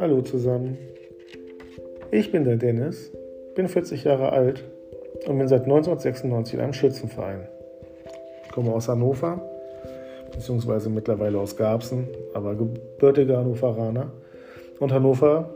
[0.00, 0.76] Hallo zusammen.
[2.10, 3.12] Ich bin der Dennis,
[3.54, 4.64] bin 40 Jahre alt
[5.26, 7.46] und bin seit 1996 in einem Schützenverein.
[8.44, 9.40] Ich komme aus Hannover,
[10.32, 14.12] beziehungsweise mittlerweile aus Garbsen, aber gebürtiger Hannoveraner.
[14.80, 15.54] Und Hannover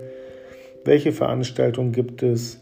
[0.84, 2.60] Welche Veranstaltungen gibt es?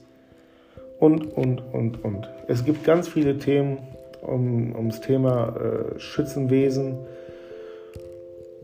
[0.99, 2.29] Und, und, und, und.
[2.49, 3.79] Es gibt ganz viele Themen
[4.23, 6.99] um, ums Thema äh, Schützenwesen.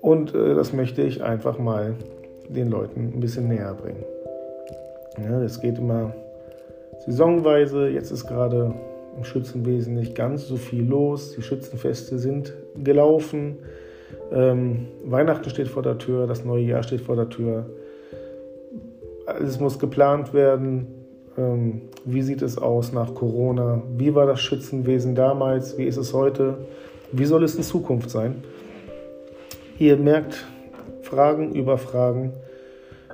[0.01, 1.95] Und äh, das möchte ich einfach mal
[2.49, 4.05] den Leuten ein bisschen näher bringen.
[5.23, 6.15] Ja, es geht immer
[7.07, 7.89] saisonweise.
[7.89, 8.75] Jetzt ist gerade
[9.17, 11.35] im Schützenwesen nicht ganz so viel los.
[11.37, 13.59] Die Schützenfeste sind gelaufen.
[14.33, 17.67] Ähm, Weihnachten steht vor der Tür, das neue Jahr steht vor der Tür.
[19.27, 21.04] Alles muss geplant werden.
[21.37, 23.83] Ähm, wie sieht es aus nach Corona?
[23.97, 25.77] Wie war das Schützenwesen damals?
[25.79, 26.59] Wie ist es heute?
[27.13, 28.43] Wie soll es in Zukunft sein?
[29.79, 30.45] Ihr merkt,
[31.03, 32.33] Fragen über Fragen,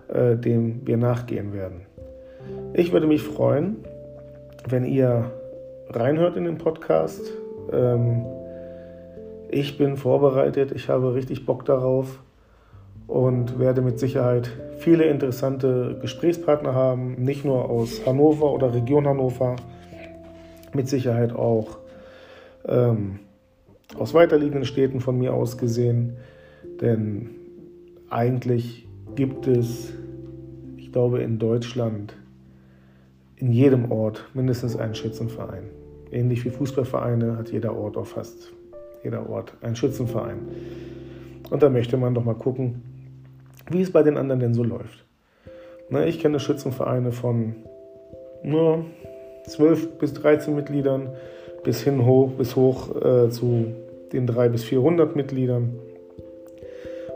[0.08, 1.82] äh, dem wir nachgehen werden.
[2.74, 3.76] Ich würde mich freuen,
[4.68, 5.30] wenn ihr
[5.88, 7.22] reinhört in den Podcast.
[7.72, 8.24] Ähm,
[9.48, 12.20] ich bin vorbereitet, ich habe richtig Bock darauf
[13.10, 14.48] und werde mit Sicherheit
[14.78, 19.56] viele interessante Gesprächspartner haben, nicht nur aus Hannover oder Region Hannover,
[20.72, 21.78] mit Sicherheit auch
[22.66, 23.18] ähm,
[23.98, 26.18] aus weiterliegenden Städten von mir aus gesehen,
[26.80, 27.30] denn
[28.08, 29.92] eigentlich gibt es,
[30.76, 32.14] ich glaube, in Deutschland
[33.34, 35.64] in jedem Ort mindestens einen Schützenverein.
[36.12, 38.52] Ähnlich wie Fußballvereine hat jeder Ort auch fast
[39.02, 40.38] jeder Ort einen Schützenverein.
[41.50, 42.82] Und da möchte man doch mal gucken,
[43.70, 45.04] wie es bei den anderen denn so läuft.
[45.88, 47.56] Na, ich kenne Schützenvereine von
[48.42, 48.84] nur
[49.46, 51.08] 12 bis 13 Mitgliedern
[51.64, 53.66] bis hin hoch, bis hoch äh, zu
[54.12, 55.78] den 300 bis 400 Mitgliedern.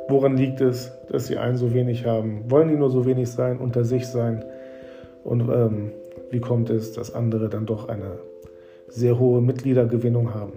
[0.08, 2.50] Woran liegt es, dass sie einen so wenig haben?
[2.50, 4.44] Wollen die nur so wenig sein, unter sich sein?
[5.24, 5.92] Und ähm,
[6.30, 8.18] wie kommt es, dass andere dann doch eine
[8.88, 10.52] sehr hohe Mitgliedergewinnung haben?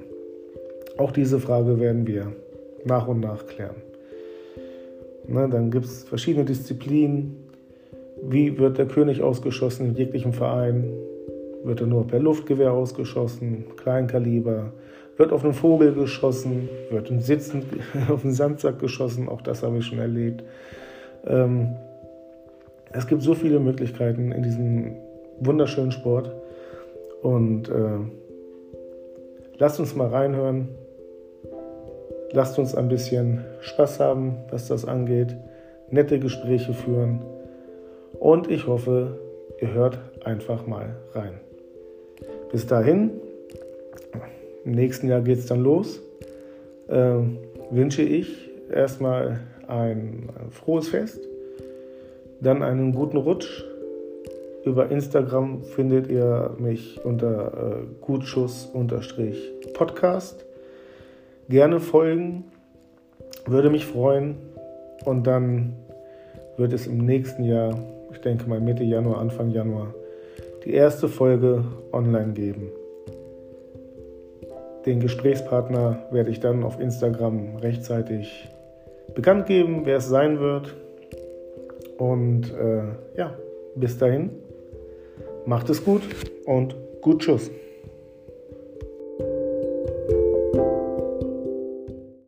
[0.98, 2.34] Auch diese Frage werden wir
[2.84, 3.76] nach und nach klären.
[5.28, 7.36] Ne, dann gibt es verschiedene Disziplinen.
[8.24, 10.90] Wie wird der König ausgeschossen in jeglichem Verein?
[11.64, 14.72] Wird er nur per Luftgewehr ausgeschossen, Kleinkaliber?
[15.18, 17.64] Wird auf einen Vogel geschossen, wird im Sitzen
[18.10, 20.44] auf einen Sandsack geschossen, auch das habe ich schon erlebt.
[21.26, 21.76] Ähm,
[22.92, 24.96] es gibt so viele Möglichkeiten in diesem
[25.40, 26.32] wunderschönen Sport.
[27.22, 28.00] Und äh,
[29.58, 30.70] lasst uns mal reinhören.
[32.32, 35.36] Lasst uns ein bisschen Spaß haben, was das angeht.
[35.90, 37.22] Nette Gespräche führen.
[38.20, 39.18] Und ich hoffe,
[39.62, 41.40] ihr hört einfach mal rein.
[42.52, 43.12] Bis dahin
[44.66, 46.02] im nächsten Jahr geht es dann los.
[46.90, 47.20] Äh,
[47.72, 51.22] wünsche ich erstmal ein frohes Fest,
[52.42, 53.64] dann einen guten Rutsch.
[54.66, 60.44] Über Instagram findet ihr mich unter äh, Gutschuss-Podcast.
[61.50, 62.44] Gerne folgen,
[63.46, 64.36] würde mich freuen.
[65.06, 65.74] Und dann
[66.58, 67.78] wird es im nächsten Jahr,
[68.12, 69.94] ich denke mal Mitte Januar, Anfang Januar,
[70.66, 71.64] die erste Folge
[71.94, 72.70] online geben.
[74.86, 78.50] Den Gesprächspartner werde ich dann auf Instagram rechtzeitig
[79.16, 80.76] bekannt geben, wer es sein wird.
[81.98, 82.84] Und äh,
[83.18, 83.34] ja,
[83.76, 84.32] bis dahin,
[85.46, 86.02] macht es gut
[86.46, 87.50] und gut Tschüss.